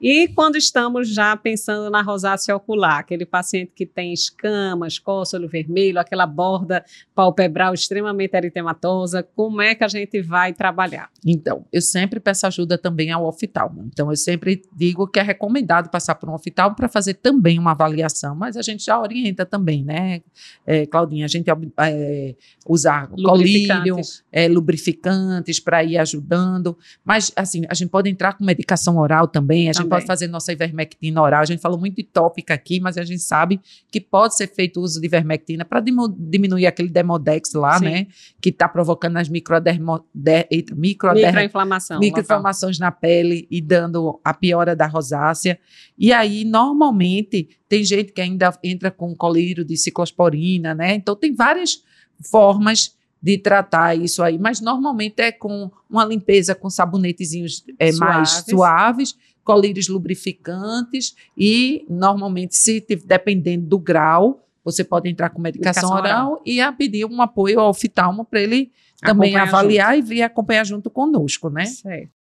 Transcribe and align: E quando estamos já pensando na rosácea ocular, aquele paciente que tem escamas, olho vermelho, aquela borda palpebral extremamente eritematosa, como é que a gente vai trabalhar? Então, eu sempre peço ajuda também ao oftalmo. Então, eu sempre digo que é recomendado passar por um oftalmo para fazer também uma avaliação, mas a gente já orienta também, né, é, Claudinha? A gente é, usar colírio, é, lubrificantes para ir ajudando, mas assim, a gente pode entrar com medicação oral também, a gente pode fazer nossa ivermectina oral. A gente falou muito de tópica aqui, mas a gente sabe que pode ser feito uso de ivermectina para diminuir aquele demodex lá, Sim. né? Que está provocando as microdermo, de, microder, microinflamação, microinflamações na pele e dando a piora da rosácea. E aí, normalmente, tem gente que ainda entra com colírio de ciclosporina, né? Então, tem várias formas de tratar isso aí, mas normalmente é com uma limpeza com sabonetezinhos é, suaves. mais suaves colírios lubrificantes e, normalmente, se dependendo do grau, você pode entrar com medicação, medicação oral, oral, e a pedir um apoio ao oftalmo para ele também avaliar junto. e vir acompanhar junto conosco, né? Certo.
E 0.00 0.28
quando 0.28 0.56
estamos 0.56 1.12
já 1.12 1.36
pensando 1.36 1.90
na 1.90 2.00
rosácea 2.00 2.56
ocular, 2.56 3.00
aquele 3.00 3.26
paciente 3.26 3.72
que 3.74 3.84
tem 3.84 4.14
escamas, 4.14 4.98
olho 5.34 5.46
vermelho, 5.46 6.00
aquela 6.00 6.26
borda 6.26 6.82
palpebral 7.14 7.74
extremamente 7.74 8.34
eritematosa, 8.34 9.22
como 9.22 9.60
é 9.60 9.74
que 9.74 9.84
a 9.84 9.88
gente 9.88 10.22
vai 10.22 10.54
trabalhar? 10.54 11.10
Então, 11.24 11.66
eu 11.70 11.82
sempre 11.82 12.18
peço 12.18 12.46
ajuda 12.46 12.78
também 12.78 13.10
ao 13.10 13.26
oftalmo. 13.26 13.84
Então, 13.92 14.10
eu 14.10 14.16
sempre 14.16 14.62
digo 14.74 15.06
que 15.06 15.18
é 15.18 15.22
recomendado 15.22 15.90
passar 15.90 16.14
por 16.14 16.30
um 16.30 16.34
oftalmo 16.34 16.74
para 16.74 16.88
fazer 16.88 17.14
também 17.14 17.58
uma 17.58 17.72
avaliação, 17.72 18.34
mas 18.34 18.56
a 18.56 18.62
gente 18.62 18.84
já 18.84 18.98
orienta 18.98 19.44
também, 19.44 19.84
né, 19.84 20.22
é, 20.66 20.86
Claudinha? 20.86 21.26
A 21.26 21.28
gente 21.28 21.50
é, 21.78 22.34
usar 22.66 23.08
colírio, 23.08 23.96
é, 24.32 24.48
lubrificantes 24.48 25.60
para 25.60 25.84
ir 25.84 25.98
ajudando, 25.98 26.76
mas 27.04 27.30
assim, 27.36 27.64
a 27.68 27.74
gente 27.74 27.90
pode 27.90 28.08
entrar 28.08 28.32
com 28.32 28.44
medicação 28.44 28.96
oral 28.96 29.28
também, 29.28 29.68
a 29.68 29.72
gente 29.72 29.89
pode 29.90 30.06
fazer 30.06 30.26
nossa 30.26 30.52
ivermectina 30.52 31.20
oral. 31.20 31.42
A 31.42 31.44
gente 31.44 31.60
falou 31.60 31.78
muito 31.78 31.96
de 31.96 32.04
tópica 32.04 32.54
aqui, 32.54 32.80
mas 32.80 32.96
a 32.96 33.02
gente 33.02 33.22
sabe 33.22 33.60
que 33.90 34.00
pode 34.00 34.36
ser 34.36 34.46
feito 34.46 34.80
uso 34.80 35.00
de 35.00 35.06
ivermectina 35.06 35.64
para 35.64 35.80
diminuir 35.80 36.66
aquele 36.66 36.88
demodex 36.88 37.52
lá, 37.52 37.78
Sim. 37.78 37.84
né? 37.84 38.06
Que 38.40 38.50
está 38.50 38.68
provocando 38.68 39.16
as 39.16 39.28
microdermo, 39.28 40.04
de, 40.14 40.46
microder, 40.74 41.26
microinflamação, 41.26 42.00
microinflamações 42.00 42.78
na 42.78 42.90
pele 42.90 43.46
e 43.50 43.60
dando 43.60 44.20
a 44.24 44.32
piora 44.32 44.74
da 44.74 44.86
rosácea. 44.86 45.58
E 45.98 46.12
aí, 46.12 46.44
normalmente, 46.44 47.48
tem 47.68 47.84
gente 47.84 48.12
que 48.12 48.20
ainda 48.20 48.56
entra 48.64 48.90
com 48.90 49.14
colírio 49.14 49.64
de 49.64 49.76
ciclosporina, 49.76 50.74
né? 50.74 50.94
Então, 50.94 51.14
tem 51.14 51.34
várias 51.34 51.82
formas 52.30 52.94
de 53.22 53.36
tratar 53.36 53.94
isso 53.94 54.22
aí, 54.22 54.38
mas 54.38 54.60
normalmente 54.60 55.20
é 55.20 55.30
com 55.30 55.70
uma 55.88 56.04
limpeza 56.04 56.54
com 56.54 56.70
sabonetezinhos 56.70 57.62
é, 57.78 57.92
suaves. 57.92 57.98
mais 57.98 58.30
suaves 58.48 59.16
colírios 59.44 59.88
lubrificantes 59.88 61.14
e, 61.36 61.84
normalmente, 61.88 62.56
se 62.56 62.84
dependendo 63.04 63.66
do 63.66 63.78
grau, 63.78 64.46
você 64.64 64.84
pode 64.84 65.08
entrar 65.08 65.30
com 65.30 65.40
medicação, 65.40 65.90
medicação 65.90 66.12
oral, 66.12 66.32
oral, 66.32 66.42
e 66.44 66.60
a 66.60 66.72
pedir 66.72 67.04
um 67.04 67.22
apoio 67.22 67.60
ao 67.60 67.70
oftalmo 67.70 68.24
para 68.24 68.40
ele 68.40 68.70
também 69.00 69.36
avaliar 69.36 69.94
junto. 69.96 70.06
e 70.06 70.08
vir 70.08 70.22
acompanhar 70.22 70.64
junto 70.64 70.90
conosco, 70.90 71.48
né? 71.48 71.64
Certo. 71.64 72.19